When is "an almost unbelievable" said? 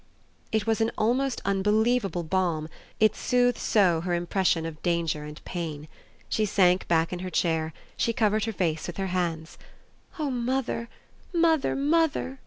0.81-2.23